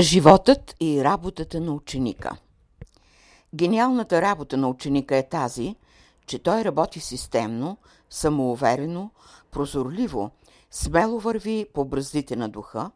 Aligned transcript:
Животът 0.00 0.74
и 0.80 1.04
работата 1.04 1.60
на 1.60 1.72
ученика 1.72 2.36
Гениалната 3.54 4.22
работа 4.22 4.56
на 4.56 4.68
ученика 4.68 5.16
е 5.16 5.28
тази, 5.28 5.76
че 6.26 6.38
той 6.38 6.64
работи 6.64 7.00
системно, 7.00 7.78
самоуверено, 8.10 9.10
прозорливо, 9.50 10.30
смело 10.70 11.20
върви 11.20 11.66
по 11.74 11.84
браздите 11.84 12.36
на 12.36 12.48
духа 12.48 12.90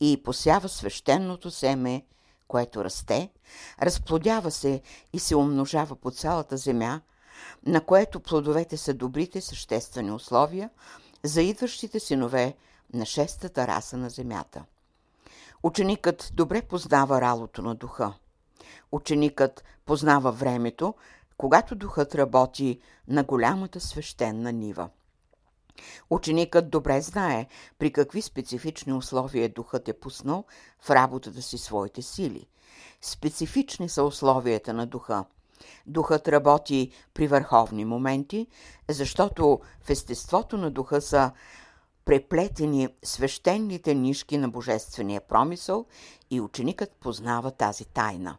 и 0.00 0.22
посява 0.24 0.68
свещеното 0.68 1.50
семе, 1.50 2.02
което 2.48 2.84
расте, 2.84 3.30
разплодява 3.82 4.50
се 4.50 4.82
и 5.12 5.18
се 5.18 5.36
умножава 5.36 5.96
по 5.96 6.10
цялата 6.10 6.56
земя, 6.56 7.00
на 7.66 7.80
което 7.80 8.20
плодовете 8.20 8.76
са 8.76 8.94
добрите 8.94 9.40
съществени 9.40 10.12
условия 10.12 10.70
за 11.24 11.42
идващите 11.42 12.00
синове 12.00 12.54
на 12.94 13.06
шестата 13.06 13.66
раса 13.66 13.96
на 13.96 14.10
земята. 14.10 14.64
Ученикът 15.62 16.30
добре 16.34 16.62
познава 16.62 17.20
ралото 17.20 17.62
на 17.62 17.74
духа. 17.74 18.14
Ученикът 18.92 19.64
познава 19.86 20.32
времето, 20.32 20.94
когато 21.36 21.74
духът 21.74 22.14
работи 22.14 22.80
на 23.08 23.24
голямата 23.24 23.80
свещена 23.80 24.52
нива. 24.52 24.88
Ученикът 26.10 26.70
добре 26.70 27.00
знае 27.00 27.46
при 27.78 27.92
какви 27.92 28.22
специфични 28.22 28.92
условия 28.92 29.48
духът 29.48 29.88
е 29.88 29.92
пуснал 29.92 30.44
в 30.80 30.90
работата 30.90 31.42
си 31.42 31.58
своите 31.58 32.02
сили. 32.02 32.46
Специфични 33.02 33.88
са 33.88 34.02
условията 34.02 34.72
на 34.72 34.86
духа. 34.86 35.24
Духът 35.86 36.28
работи 36.28 36.90
при 37.14 37.26
върховни 37.26 37.84
моменти, 37.84 38.46
защото 38.88 39.60
в 39.82 39.90
естеството 39.90 40.56
на 40.56 40.70
духа 40.70 41.00
са 41.00 41.32
преплетени 42.04 42.88
свещените 43.02 43.94
нишки 43.94 44.38
на 44.38 44.48
божествения 44.48 45.20
промисъл 45.20 45.86
и 46.30 46.40
ученикът 46.40 46.92
познава 46.92 47.50
тази 47.50 47.84
тайна. 47.84 48.36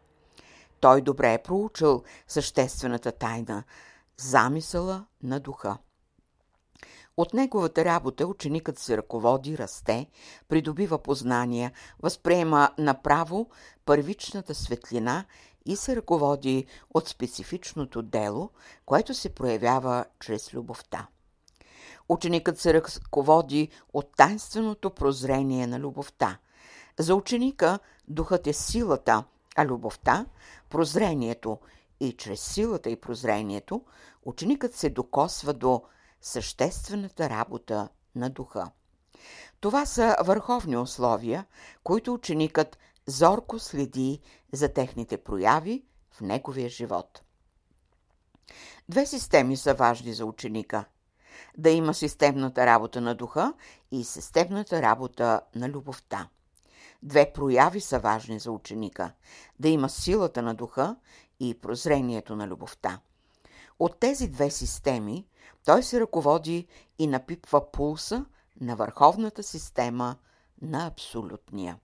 Той 0.80 1.00
добре 1.00 1.34
е 1.34 1.42
проучил 1.42 2.02
съществената 2.28 3.12
тайна– 3.12 3.64
замисъла 4.16 5.04
на 5.22 5.40
духа. 5.40 5.78
От 7.16 7.34
неговата 7.34 7.84
работа 7.84 8.26
ученикът 8.26 8.78
се 8.78 8.96
ръководи, 8.96 9.58
расте, 9.58 10.06
придобива 10.48 10.98
познания, 10.98 11.72
възприема 12.02 12.70
направо 12.78 13.50
първичната 13.84 14.54
светлина 14.54 15.24
и 15.66 15.76
се 15.76 15.96
ръководи 15.96 16.66
от 16.94 17.08
специфичното 17.08 18.02
дело, 18.02 18.50
което 18.86 19.14
се 19.14 19.34
проявява 19.34 20.04
чрез 20.20 20.54
любовта. 20.54 21.06
Ученикът 22.08 22.60
се 22.60 22.74
ръководи 22.74 23.68
от 23.92 24.16
тайнственото 24.16 24.90
прозрение 24.90 25.66
на 25.66 25.80
любовта. 25.80 26.38
За 26.98 27.14
ученика 27.14 27.78
духът 28.08 28.46
е 28.46 28.52
силата, 28.52 29.24
а 29.56 29.66
любовта– 29.66 30.26
прозрението 30.70 31.58
и 32.00 32.12
чрез 32.12 32.40
силата 32.40 32.90
и 32.90 33.00
прозрението 33.00 33.84
ученикът 34.22 34.74
се 34.74 34.90
докосва 34.90 35.52
до 35.52 35.82
съществената 36.20 37.30
работа 37.30 37.88
на 38.14 38.30
духа. 38.30 38.70
Това 39.60 39.86
са 39.86 40.16
върховни 40.24 40.76
условия, 40.76 41.46
които 41.84 42.14
ученикът 42.14 42.78
зорко 43.06 43.58
следи 43.58 44.20
за 44.52 44.68
техните 44.68 45.16
прояви 45.16 45.84
в 46.10 46.20
неговия 46.20 46.68
живот. 46.68 47.22
Две 48.88 49.06
системи 49.06 49.56
са 49.56 49.74
важни 49.74 50.12
за 50.12 50.26
ученика 50.26 50.84
да 51.58 51.70
има 51.70 51.94
системната 51.94 52.66
работа 52.66 53.00
на 53.00 53.14
духа 53.14 53.52
и 53.90 54.04
системната 54.04 54.82
работа 54.82 55.40
на 55.54 55.68
любовта. 55.68 56.28
Две 57.02 57.32
прояви 57.32 57.80
са 57.80 57.98
важни 57.98 58.38
за 58.38 58.50
ученика– 58.50 59.12
да 59.60 59.68
има 59.68 59.88
силата 59.88 60.42
на 60.42 60.54
духа 60.54 60.96
и 61.40 61.60
прозрението 61.60 62.36
на 62.36 62.46
любовта. 62.46 63.00
От 63.78 64.00
тези 64.00 64.28
две 64.28 64.50
системи 64.50 65.26
той 65.64 65.82
се 65.82 66.00
ръководи 66.00 66.66
и 66.98 67.06
напипва 67.06 67.70
пулса 67.70 68.24
на 68.60 68.76
върховната 68.76 69.42
система 69.42 70.16
на 70.62 70.86
абсолютния. 70.86 71.78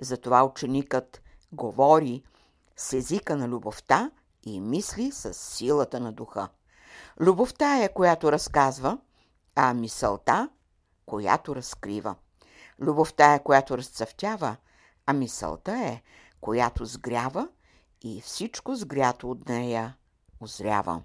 Затова 0.00 0.44
ученикът 0.44 1.22
говори 1.52 2.22
с 2.76 2.92
езика 2.92 3.36
на 3.36 3.48
любовта 3.48 4.10
и 4.44 4.60
мисли 4.60 5.12
с 5.12 5.34
силата 5.34 6.00
на 6.00 6.12
духа. 6.12 6.48
Любовта 7.20 7.84
е, 7.84 7.88
която 7.88 8.32
разказва, 8.32 8.98
а 9.54 9.74
мисълта, 9.74 10.48
която 11.06 11.56
разкрива. 11.56 12.14
Любовта 12.80 13.34
е, 13.34 13.42
която 13.42 13.78
разцъфтява, 13.78 14.56
а 15.06 15.12
мисълта 15.12 15.72
е, 15.72 16.02
която 16.40 16.84
сгрява 16.84 17.48
и 18.02 18.20
всичко 18.20 18.74
сгрято 18.74 19.30
от 19.30 19.48
нея 19.48 19.96
озрява. 20.40 21.02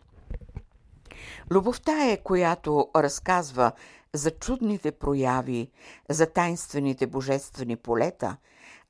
Любовта 1.52 2.12
е, 2.12 2.18
която 2.18 2.90
разказва 2.96 3.72
за 4.14 4.32
чудните 4.32 4.92
прояви, 4.92 5.72
за 6.10 6.26
тайнствените 6.26 7.08
божествени 7.08 7.76
полета, 7.76 8.38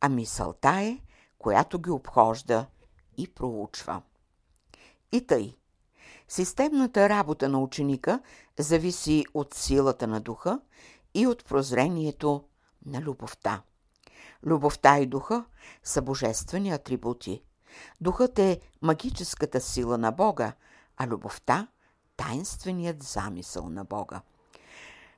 а 0.02 0.10
мисълта 0.10 0.70
е, 0.82 1.00
която 1.38 1.80
ги 1.80 1.90
обхожда 1.90 2.66
и 3.18 3.34
проучва. 3.34 4.02
И 5.12 5.28
тъй, 5.28 5.56
Системната 6.34 7.10
работа 7.10 7.50
на 7.50 7.60
ученика 7.60 8.20
зависи 8.60 9.26
от 9.34 9.54
силата 9.54 10.08
на 10.08 10.22
духа 10.22 10.60
и 11.14 11.28
от 11.28 11.46
прозрението 11.46 12.44
на 12.86 13.02
любовта. 13.02 13.62
Любовта 14.46 15.00
и 15.00 15.06
духа 15.06 15.46
са 15.84 16.02
божествени 16.02 16.72
атрибути. 16.72 17.44
Духът 18.02 18.40
е 18.40 18.62
магическата 18.82 19.62
сила 19.62 19.98
на 19.98 20.12
Бога, 20.12 20.54
а 20.98 21.08
любовта– 21.08 21.68
тайнственият 22.18 23.04
замисъл 23.04 23.70
на 23.70 23.84
Бога. 23.86 24.22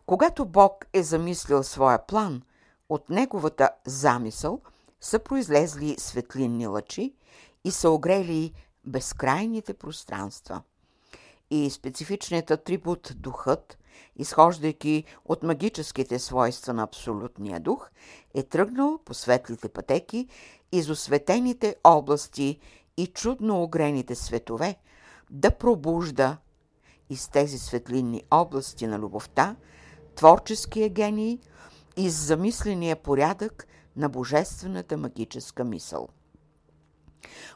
Когато 0.05 0.45
Бог 0.45 0.85
е 0.93 1.03
замислил 1.03 1.63
своя 1.63 2.05
план, 2.05 2.41
от 2.89 3.09
неговата 3.09 3.69
замисъл 3.85 4.61
са 5.01 5.19
произлезли 5.19 5.95
светлинни 5.99 6.67
лъчи 6.67 7.15
и 7.63 7.71
са 7.71 7.89
огрели 7.89 8.53
безкрайните 8.85 9.73
пространства– 9.73 10.61
и 11.51 11.69
специфичният 11.69 12.51
атрибут 12.51 13.13
духът, 13.15 13.77
изхождайки 14.15 15.03
от 15.25 15.43
магическите 15.43 16.19
свойства 16.19 16.73
на 16.73 16.83
абсолютния 16.83 17.59
дух, 17.59 17.89
е 18.33 18.43
тръгнал 18.43 18.99
по 19.05 19.13
светлите 19.13 19.69
пътеки 19.69 20.27
из 20.71 20.89
осветените 20.89 21.75
области 21.83 22.59
и 22.97 23.07
чудно 23.07 23.63
огрените 23.63 24.15
светове 24.15 24.75
да 25.29 25.51
пробужда 25.51 26.37
из 27.09 27.27
тези 27.27 27.59
светлинни 27.59 28.23
области 28.31 28.87
на 28.87 28.99
любовта 28.99 29.55
творческия 30.15 30.89
гений 30.89 31.39
и 31.97 32.09
замисления 32.09 32.95
порядък 32.95 33.67
на 33.95 34.09
божествената 34.09 34.97
магическа 34.97 35.63
мисъл. 35.63 36.09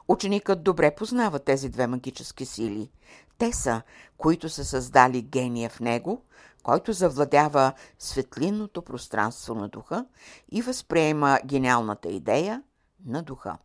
Ученикът 0.07 0.63
добре 0.63 0.95
познава 0.95 1.39
тези 1.39 1.69
две 1.69 1.87
магически 1.87 2.45
сили. 2.45 2.91
Те 3.37 3.53
са, 3.53 3.81
които 4.17 4.49
са 4.49 4.65
създали 4.65 5.21
гения 5.21 5.69
в 5.69 5.79
него, 5.79 6.21
който 6.63 6.93
завладява 6.93 7.73
светлинното 7.99 8.81
пространство 8.81 9.55
на 9.55 9.69
духа 9.69 10.05
и 10.51 10.61
възприема 10.61 11.39
гениалната 11.45 12.09
идея 12.09 12.63
на 13.05 13.23
духа. 13.23 13.57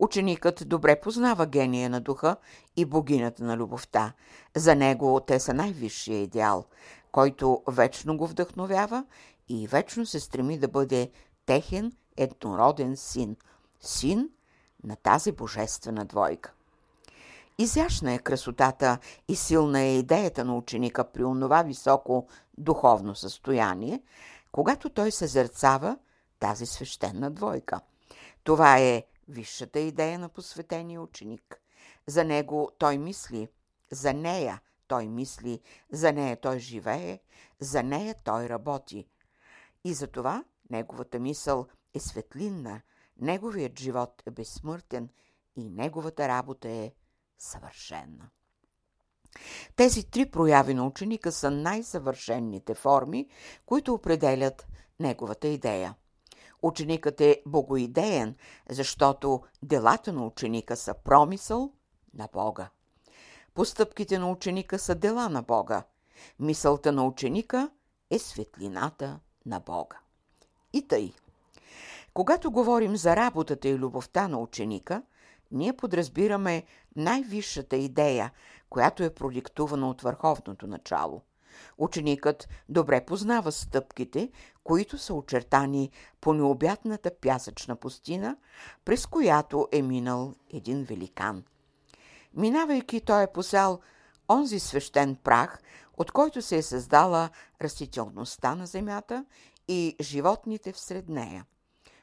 Ученикът 0.00 0.68
добре 0.68 1.00
познава 1.00 1.46
гения 1.46 1.90
на 1.90 2.00
духа 2.00 2.36
и 2.76 2.84
богинята 2.84 3.44
на 3.44 3.56
любовта. 3.56 4.12
За 4.56 4.74
него 4.74 5.20
те 5.26 5.40
са 5.40 5.54
най-висшия 5.54 6.22
идеал, 6.22 6.64
който 7.12 7.62
вечно 7.68 8.16
го 8.16 8.26
вдъхновява 8.26 9.04
и 9.48 9.66
вечно 9.66 10.06
се 10.06 10.20
стреми 10.20 10.58
да 10.58 10.68
бъде 10.68 11.10
техен 11.46 11.92
еднороден 12.16 12.96
син. 12.96 13.36
Син 13.80 14.28
на 14.84 14.96
тази 14.96 15.32
божествена 15.32 16.04
двойка. 16.04 16.52
Изящна 17.58 18.12
е 18.12 18.18
красотата 18.18 18.98
и 19.28 19.36
силна 19.36 19.80
е 19.80 19.98
идеята 19.98 20.44
на 20.44 20.56
ученика 20.56 21.04
при 21.04 21.24
онова 21.24 21.62
високо 21.62 22.26
духовно 22.58 23.14
състояние, 23.14 24.02
когато 24.52 24.90
той 24.90 25.10
съзерцава 25.10 25.98
тази 26.38 26.66
свещена 26.66 27.30
двойка. 27.30 27.80
Това 28.44 28.78
е 28.78 29.04
висшата 29.28 29.80
идея 29.80 30.18
на 30.18 30.28
посветения 30.28 31.02
ученик. 31.02 31.60
За 32.06 32.24
него 32.24 32.70
той 32.78 32.98
мисли, 32.98 33.48
за 33.90 34.12
нея 34.12 34.60
той 34.88 35.08
мисли, 35.08 35.60
за 35.92 36.12
нея 36.12 36.40
той 36.40 36.58
живее, 36.58 37.20
за 37.60 37.82
нея 37.82 38.14
той 38.24 38.48
работи. 38.48 39.06
И 39.84 39.94
затова 39.94 40.44
неговата 40.70 41.18
мисъл 41.18 41.66
е 41.94 42.00
светлинна, 42.00 42.80
неговият 43.20 43.78
живот 43.78 44.22
е 44.26 44.30
безсмъртен 44.30 45.08
и 45.56 45.70
неговата 45.70 46.28
работа 46.28 46.68
е 46.68 46.92
съвършенна. 47.38 48.30
Тези 49.76 50.04
три 50.04 50.30
прояви 50.30 50.74
на 50.74 50.86
ученика 50.86 51.32
са 51.32 51.50
най-съвършенните 51.50 52.74
форми, 52.74 53.28
които 53.66 53.94
определят 53.94 54.66
неговата 55.00 55.48
идея. 55.48 55.94
Ученикът 56.62 57.20
е 57.20 57.42
богоидеен, 57.46 58.36
защото 58.70 59.42
делата 59.62 60.12
на 60.12 60.26
ученика 60.26 60.76
са 60.76 60.94
промисъл 60.94 61.72
на 62.14 62.28
Бога. 62.32 62.70
Постъпките 63.54 64.18
на 64.18 64.30
ученика 64.30 64.78
са 64.78 64.94
дела 64.94 65.28
на 65.28 65.42
Бога. 65.42 65.82
Мисълта 66.38 66.92
на 66.92 67.06
ученика 67.06 67.70
е 68.10 68.18
светлината 68.18 69.20
на 69.46 69.60
Бога. 69.60 69.98
И 70.72 70.88
тъй. 70.88 71.12
Когато 72.14 72.50
говорим 72.50 72.96
за 72.96 73.16
работата 73.16 73.68
и 73.68 73.78
любовта 73.78 74.28
на 74.28 74.38
ученика, 74.38 75.02
ние 75.50 75.72
подразбираме 75.72 76.64
най-висшата 76.96 77.76
идея, 77.76 78.32
която 78.70 79.02
е 79.02 79.14
продиктувана 79.14 79.90
от 79.90 80.02
върховното 80.02 80.66
начало. 80.66 81.22
Ученикът 81.78 82.48
добре 82.68 83.04
познава 83.04 83.52
стъпките, 83.52 84.30
които 84.64 84.98
са 84.98 85.14
очертани 85.14 85.90
по 86.20 86.32
необятната 86.32 87.10
пясъчна 87.20 87.76
пустина, 87.76 88.36
през 88.84 89.06
която 89.06 89.68
е 89.72 89.82
минал 89.82 90.34
един 90.52 90.84
великан. 90.84 91.44
Минавайки, 92.34 93.00
той 93.00 93.22
е 93.22 93.32
посял 93.32 93.80
онзи 94.28 94.60
свещен 94.60 95.16
прах, 95.16 95.60
от 95.96 96.12
който 96.12 96.42
се 96.42 96.56
е 96.56 96.62
създала 96.62 97.30
растителността 97.62 98.54
на 98.54 98.66
земята 98.66 99.24
и 99.68 99.96
животните 100.00 100.72
всред 100.72 101.08
нея. 101.08 101.44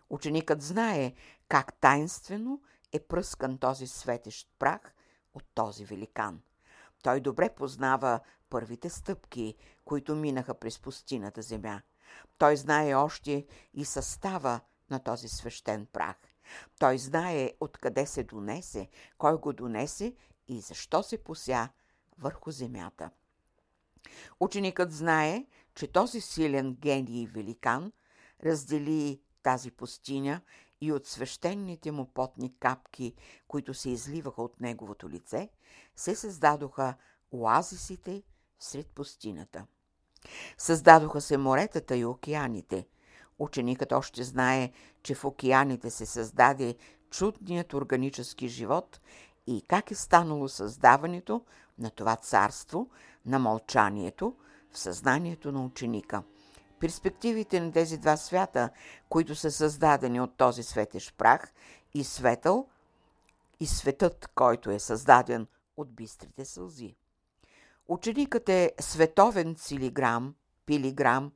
Ученикът 0.09 0.61
знае 0.61 1.13
как 1.49 1.73
тайнствено 1.73 2.61
е 2.93 2.99
пръскан 2.99 3.57
този 3.57 3.87
светещ 3.87 4.49
прах 4.59 4.93
от 5.33 5.43
този 5.55 5.85
великан. 5.85 6.41
Той 7.03 7.19
добре 7.19 7.49
познава 7.49 8.19
първите 8.49 8.89
стъпки, 8.89 9.55
които 9.85 10.15
минаха 10.15 10.53
през 10.53 10.79
пустината 10.79 11.41
земя. 11.41 11.81
Той 12.37 12.57
знае 12.57 12.95
още 12.95 13.45
и 13.73 13.85
състава 13.85 14.59
на 14.89 14.99
този 14.99 15.27
свещен 15.27 15.85
прах. 15.85 16.15
Той 16.79 16.97
знае 16.97 17.51
откъде 17.59 18.05
се 18.05 18.23
донесе, 18.23 18.89
кой 19.17 19.37
го 19.37 19.53
донесе 19.53 20.15
и 20.47 20.61
защо 20.61 21.03
се 21.03 21.23
пося 21.23 21.69
върху 22.17 22.51
земята. 22.51 23.09
Ученикът 24.39 24.91
знае, 24.91 25.45
че 25.75 25.91
този 25.91 26.21
силен 26.21 26.75
гений 26.75 27.21
и 27.21 27.27
великан 27.27 27.91
раздели 28.43 29.21
тази 29.47 29.71
пустиня 29.71 30.41
и 30.81 30.91
от 30.91 31.05
свещените 31.05 31.91
му 31.91 32.05
потни 32.05 32.53
капки, 32.59 33.13
които 33.47 33.73
се 33.73 33.89
изливаха 33.89 34.41
от 34.41 34.61
неговото 34.61 35.09
лице, 35.09 35.49
се 35.95 36.15
създадоха 36.15 36.93
оазисите 37.31 38.23
сред 38.59 38.87
пустината. 38.87 39.65
Създадоха 40.57 41.21
се 41.21 41.37
моретата 41.37 41.95
и 41.95 42.05
океаните. 42.05 42.87
Ученикът 43.39 43.91
още 43.91 44.23
знае, 44.23 44.71
че 45.03 45.15
в 45.15 45.25
океаните 45.25 45.89
се 45.89 46.05
създаде 46.05 46.75
чудният 47.09 47.73
органически 47.73 48.47
живот 48.47 48.99
и 49.47 49.61
как 49.67 49.91
е 49.91 49.95
станало 49.95 50.47
създаването 50.47 51.45
на 51.79 51.89
това 51.89 52.15
царство, 52.15 52.89
на 53.25 53.39
мълчанието, 53.39 54.35
в 54.71 54.79
съзнанието 54.79 55.51
на 55.51 55.65
ученика. 55.65 56.23
Перспективите 56.79 57.59
на 57.59 57.71
тези 57.71 57.97
два 57.97 58.17
свята, 58.17 58.69
които 59.09 59.35
са 59.35 59.51
създадени 59.51 60.21
от 60.21 60.37
този 60.37 60.63
светещ 60.63 61.17
прах 61.17 61.53
и 61.93 62.03
светъл, 62.03 62.67
и 63.59 63.67
светът, 63.67 64.29
който 64.35 64.71
е 64.71 64.79
създаден 64.79 65.47
от 65.77 65.95
бистрите 65.95 66.45
сълзи. 66.45 66.95
Ученикът 67.87 68.49
е 68.49 68.71
световен 68.79 69.55
цилиграм, 69.55 70.35
пилиграм, 70.65 71.31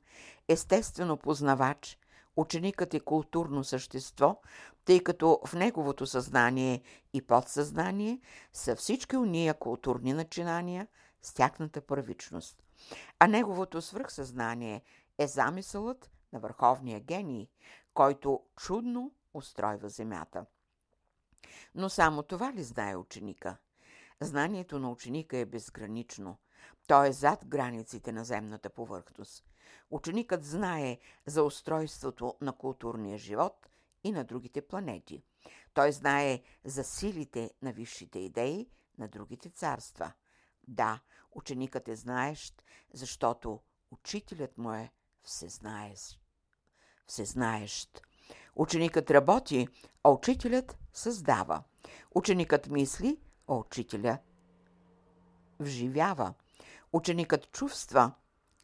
естествено 0.48 1.16
познавач, 1.16 1.98
ученикът 2.36 2.94
е 2.94 3.00
културно 3.00 3.64
същество, 3.64 4.40
тъй 4.84 5.02
като 5.02 5.40
в 5.46 5.54
неговото 5.54 6.06
съзнание 6.06 6.82
и 7.12 7.22
подсъзнание 7.22 8.20
са 8.52 8.76
всички 8.76 9.16
уния 9.16 9.54
културни 9.54 10.12
начинания 10.12 10.86
с 11.22 11.34
тяхната 11.34 11.80
първичност. 11.80 12.62
А 13.18 13.26
неговото 13.26 13.82
свръхсъзнание 13.82 14.82
е 15.18 15.26
замисълът 15.26 16.10
на 16.32 16.40
върховния 16.40 17.00
гений, 17.00 17.48
който 17.94 18.42
чудно 18.56 19.14
устройва 19.34 19.88
земята. 19.88 20.46
Но 21.74 21.88
само 21.88 22.22
това 22.22 22.52
ли 22.52 22.62
знае 22.62 22.96
ученика? 22.96 23.56
Знанието 24.20 24.78
на 24.78 24.90
ученика 24.90 25.36
е 25.36 25.44
безгранично. 25.44 26.38
То 26.86 27.04
е 27.04 27.12
зад 27.12 27.46
границите 27.46 28.12
на 28.12 28.24
земната 28.24 28.70
повърхност. 28.70 29.44
Ученикът 29.90 30.44
знае 30.44 30.98
за 31.26 31.42
устройството 31.42 32.36
на 32.40 32.52
културния 32.52 33.18
живот 33.18 33.68
и 34.04 34.12
на 34.12 34.24
другите 34.24 34.62
планети. 34.68 35.22
Той 35.74 35.92
знае 35.92 36.42
за 36.64 36.84
силите 36.84 37.50
на 37.62 37.72
висшите 37.72 38.18
идеи 38.18 38.68
на 38.98 39.08
другите 39.08 39.50
царства. 39.50 40.12
Да, 40.68 41.00
ученикът 41.32 41.88
е 41.88 41.96
знаещ, 41.96 42.62
защото 42.92 43.60
учителят 43.90 44.58
му 44.58 44.72
е 44.72 44.92
всезнаещ. 45.24 46.20
всезнаещ. 47.06 48.02
Ученикът 48.56 49.10
работи, 49.10 49.68
а 50.04 50.10
учителят 50.10 50.78
създава. 50.92 51.62
Ученикът 52.14 52.66
мисли, 52.66 53.20
а 53.48 53.54
учителя 53.54 54.18
вживява. 55.60 56.34
Ученикът 56.92 57.52
чувства, 57.52 58.12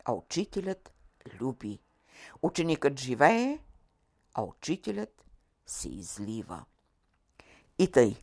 а 0.05 0.13
учителят 0.13 0.93
люби. 1.41 1.81
Ученикът 2.43 2.99
живее, 2.99 3.59
а 4.35 4.43
учителят 4.43 5.25
се 5.67 5.89
излива. 5.89 6.65
И 7.79 7.91
тъй. 7.91 8.17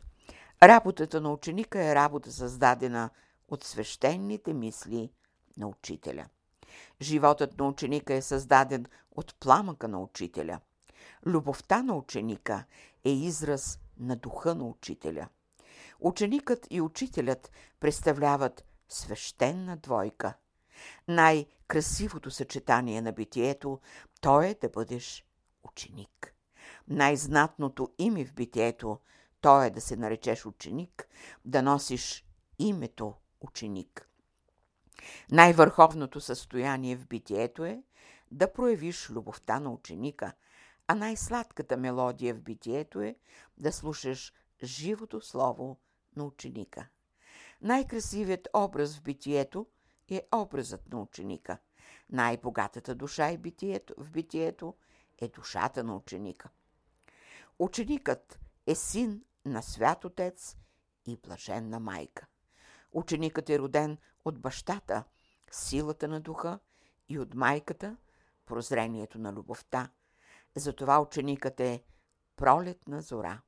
Работата 0.62 1.20
на 1.20 1.32
ученика 1.32 1.84
е 1.84 1.94
работа 1.94 2.32
създадена 2.32 3.10
от 3.48 3.64
свещените 3.64 4.52
мисли 4.52 5.12
на 5.56 5.68
учителя. 5.68 6.28
Животът 7.02 7.58
на 7.58 7.68
ученика 7.68 8.14
е 8.14 8.22
създаден 8.22 8.86
от 9.10 9.34
пламъка 9.40 9.88
на 9.88 10.00
учителя. 10.02 10.60
Любовта 11.26 11.82
на 11.82 11.96
ученика 11.96 12.64
е 13.04 13.10
израз 13.10 13.78
на 13.98 14.16
духа 14.16 14.54
на 14.54 14.64
учителя. 14.64 15.28
Ученикът 16.00 16.66
и 16.70 16.80
учителят 16.80 17.50
представляват 17.80 18.64
свещена 18.88 19.76
двойка. 19.76 20.34
Най-красивото 21.08 22.30
съчетание 22.30 23.00
на 23.00 23.12
битието 23.12 23.80
то 24.20 24.42
е 24.42 24.54
да 24.60 24.68
бъдеш 24.68 25.24
ученик. 25.62 26.34
Най-знатното 26.88 27.90
име 27.98 28.24
в 28.24 28.34
битието 28.34 28.98
то 29.40 29.62
е 29.62 29.70
да 29.70 29.80
се 29.80 29.96
наречеш 29.96 30.46
ученик, 30.46 31.08
да 31.44 31.62
носиш 31.62 32.24
името 32.58 33.14
ученик. 33.40 34.08
Най-върховното 35.30 36.20
състояние 36.20 36.96
в 36.96 37.06
битието 37.06 37.64
е 37.64 37.82
да 38.30 38.52
проявиш 38.52 39.10
любовта 39.10 39.60
на 39.60 39.70
ученика, 39.70 40.32
а 40.86 40.94
най-сладката 40.94 41.76
мелодия 41.76 42.34
в 42.34 42.40
битието 42.40 43.00
е 43.00 43.16
да 43.58 43.72
слушаш 43.72 44.32
живото 44.62 45.20
слово 45.20 45.80
на 46.16 46.24
ученика. 46.24 46.88
Най-красивият 47.62 48.48
образ 48.54 48.96
в 48.96 49.02
битието 49.02 49.66
е 50.08 50.22
образът 50.34 50.88
на 50.92 51.00
ученика. 51.00 51.58
Най-богатата 52.10 52.94
душа 52.94 53.28
е 53.28 53.38
битието, 53.38 53.94
в 53.98 54.10
битието 54.10 54.74
е 55.18 55.28
душата 55.28 55.84
на 55.84 55.96
ученика. 55.96 56.48
Ученикът 57.58 58.40
е 58.66 58.74
син 58.74 59.24
на 59.44 59.62
свят 59.62 60.04
отец 60.04 60.56
и 61.06 61.16
блаженна 61.16 61.80
майка. 61.80 62.26
Ученикът 62.92 63.50
е 63.50 63.58
роден 63.58 63.98
от 64.26 64.40
бащата, 64.40 65.04
силата 65.50 66.08
на 66.08 66.20
духа 66.20 66.58
и 67.08 67.18
от 67.18 67.34
майката, 67.34 67.96
прозрението 68.46 69.18
на 69.18 69.32
любовта. 69.32 69.90
Затова 70.56 71.00
ученикът 71.00 71.60
е 71.60 71.82
пролетна 72.36 73.02
зора. 73.02 73.40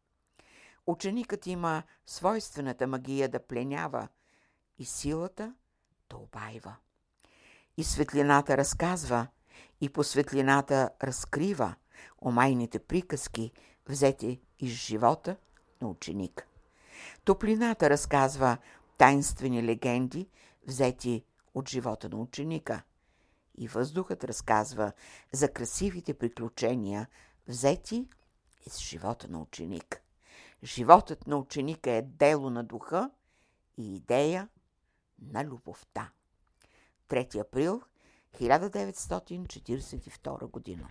Ученикът 0.86 1.46
има 1.46 1.82
свойствената 2.06 2.86
магия 2.86 3.28
да 3.28 3.46
пленява 3.46 4.08
и 4.78 4.84
силата 4.84 5.54
да 6.10 6.16
обайва. 6.16 6.76
И 7.76 7.84
светлината 7.84 8.56
разказва, 8.56 9.26
и 9.80 9.88
по 9.88 10.04
светлината 10.04 10.90
разкрива 11.02 11.74
омайните 12.24 12.78
приказки, 12.78 13.52
взети 13.88 14.40
из 14.58 14.72
живота 14.72 15.36
на 15.82 15.88
ученика. 15.88 16.44
Топлината 17.24 17.90
разказва 17.90 18.58
тайнствени 18.98 19.62
легенди, 19.62 20.28
взети 20.68 21.24
от 21.54 21.68
живота 21.68 22.08
на 22.08 22.16
ученика. 22.16 22.82
И 23.54 23.68
въздухът 23.68 24.24
разказва 24.24 24.92
за 25.32 25.52
красивите 25.52 26.14
приключения, 26.14 27.08
взети 27.48 28.08
из 28.66 28.78
живота 28.78 29.28
на 29.28 29.40
ученик. 29.40 30.02
Животът 30.62 31.26
на 31.26 31.36
ученика 31.36 31.90
е 31.90 32.02
дело 32.02 32.50
на 32.50 32.64
духа 32.64 33.10
и 33.76 33.96
идея 33.96 34.48
на 35.18 35.44
любовта. 35.44 36.12
3 37.08 37.40
април 37.40 37.82
1942 38.40 40.46
година. 40.46 40.86